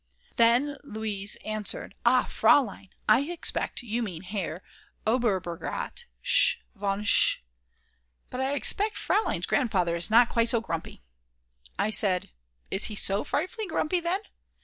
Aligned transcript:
Then 0.37 0.77
Luise 0.83 1.35
answered: 1.45 1.93
"Ah, 2.07 2.23
Fraulein, 2.23 2.89
I 3.07 3.19
expect 3.19 3.83
you 3.83 4.01
mean 4.01 4.23
Herr 4.23 4.63
Oberbergrat 5.05 6.05
Sch., 6.23 6.57
von 6.73 7.03
Sch. 7.03 7.43
But 8.31 8.41
I 8.41 8.53
expect 8.53 8.97
Fraulein's 8.97 9.45
Grandfather 9.45 9.95
is 9.95 10.09
not 10.09 10.27
quite 10.29 10.49
so 10.49 10.59
grumpy." 10.59 11.03
I 11.77 11.91
said: 11.91 12.31
"Is 12.71 12.85
he 12.85 12.95
so 12.95 13.23
frightfully 13.23 13.67
grumpy 13.67 13.99
then?" 13.99 14.21